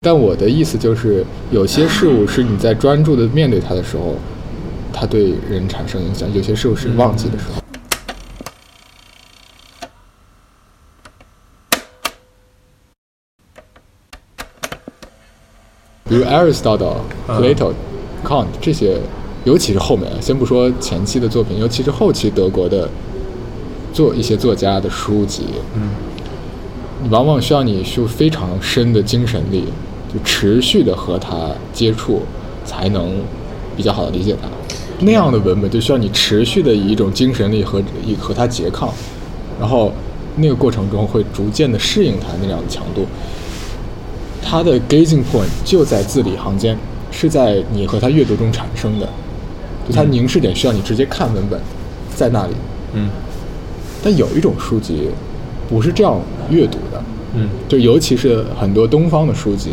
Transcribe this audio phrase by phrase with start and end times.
[0.00, 4.14] 但我的意思就是，有些事物是你在专注的面对它的时候，
[4.92, 7.60] 它对人产生影响；有些事物是忘记的时候。
[16.04, 17.72] 比如 Aristotle、Plato、
[18.24, 19.00] Kant 这些，
[19.42, 22.88] 尤其是后面，先不说前期的作品，尤其是后期德国的
[23.92, 25.90] 作一些作家的书籍，嗯，
[27.10, 29.64] 往往需要你有非常深的精神力，
[30.12, 32.22] 就持续的和他接触，
[32.64, 33.20] 才能
[33.76, 34.48] 比较好的理解他。
[35.00, 38.92] 那样的文本就需要你持续的以一种精神力和以和他拮抗，
[39.60, 39.92] 然后
[40.36, 43.06] 那个过程中会逐渐的适应他那样的强度。
[44.42, 46.76] 他的 gazing point 就在字里行间，
[47.10, 49.08] 是在你和他阅读中产生的，
[49.86, 51.60] 就他凝视点需要你直接看文本，
[52.14, 52.54] 在那里。
[52.94, 53.10] 嗯
[54.02, 55.10] 但有一种书籍
[55.68, 56.18] 不是这样
[56.48, 57.02] 阅读的，
[57.34, 57.48] 嗯。
[57.68, 59.72] 就尤其是很多东方的书籍，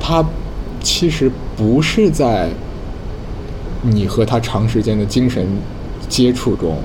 [0.00, 0.24] 它
[0.80, 2.48] 其实不是在
[3.82, 5.46] 你和他长时间的精神
[6.08, 6.76] 接触中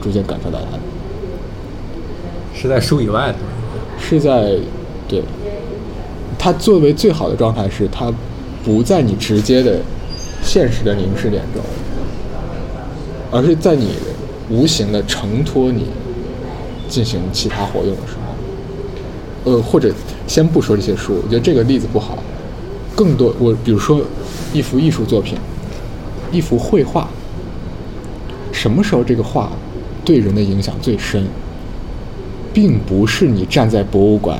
[0.00, 0.82] 逐渐感受到它的，
[2.54, 3.36] 是在书以外的。
[3.98, 4.56] 是在
[5.06, 5.22] 对。
[6.38, 8.10] 它作为最好的状态是它
[8.64, 9.78] 不在你直接的
[10.42, 11.62] 现实的凝视点中，
[13.30, 13.90] 而是在你
[14.48, 15.84] 无形的承托你
[16.88, 18.29] 进行其他活动的时候，
[19.44, 19.92] 呃，或者
[20.26, 22.18] 先不说这些书，我觉得这个例子不好，
[22.94, 24.00] 更多我比如说
[24.52, 25.38] 一幅艺术作品，
[26.30, 27.08] 一幅绘画，
[28.52, 29.50] 什么时候这个画
[30.04, 31.24] 对人的影响最深，
[32.52, 34.38] 并不是你站在博物馆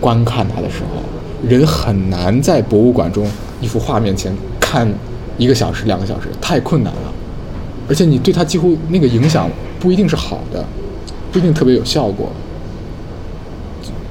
[0.00, 3.26] 观看它的时候，人很难在博物馆中
[3.60, 4.86] 一幅画面前看
[5.38, 7.12] 一个小时、两个小时，太困难了。
[7.88, 10.64] 而且你对它几乎那个影响不一定是好的，
[11.32, 12.30] 不一定特别有效果。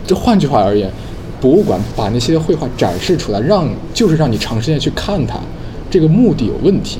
[0.09, 0.91] 这换句话而言，
[1.39, 5.37] 博物馆把那些绘画展示出来，让就是让你长时间去看它，
[5.87, 6.99] 这个目的有问题。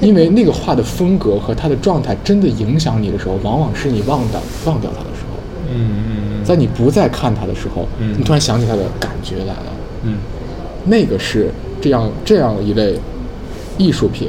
[0.00, 5.36] 因为那个画的风格和它的状态真的影响你的时候，往往是你忘掉忘掉它的时候，
[5.70, 9.72] 嗯嗯在你不再看它的时候，嗯你突然想起它的感觉来了。
[10.04, 10.16] 嗯
[10.86, 12.98] 那个是这样这样一类
[13.76, 14.28] 艺术品，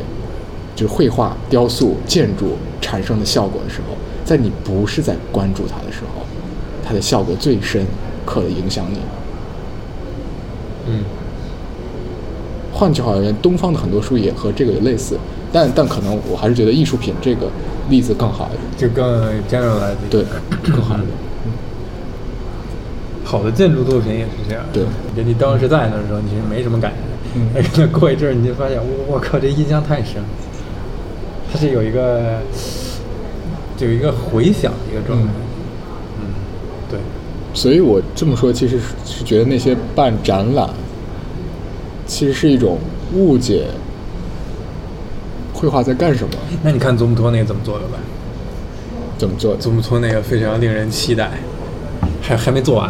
[0.76, 6.21] 就是绘画、雕塑、建筑产生的效果的时候，在你不是在关注它的时候，
[6.92, 7.86] 它的效果最深
[8.26, 9.00] 刻的影响你。
[10.88, 11.04] 嗯
[12.74, 15.18] 换句话而言，东方的很多书也和这个有类似，
[15.54, 17.48] 但但可能我还是觉得艺术品这个
[17.90, 19.06] 例子更好一点，就更
[19.48, 20.26] generalize 一对，
[20.64, 21.10] 更好一点。
[23.24, 24.66] 好的建筑作品也是这样。
[24.74, 24.84] 对
[25.16, 26.98] 就你当时在那的时候，你其实没什么感觉。
[27.36, 30.28] 嗯但是过一阵儿，你就发现，我我靠，这印象太深了。
[31.54, 32.40] 它是有一个，
[33.80, 35.26] 有一个回响的一个状态。
[35.26, 35.30] 嗯，
[36.92, 37.00] 对。
[37.54, 40.70] 所以我这么说，其实是是觉得那些办展览，
[42.06, 42.78] 其实是一种
[43.14, 43.66] 误解
[45.54, 47.98] 绘画在干什么，那你看祖母托那个怎么做的吧？
[49.18, 49.60] 怎么做的。
[49.60, 51.32] 祖母托那个非常令人期待，
[52.22, 52.90] 还还没做完。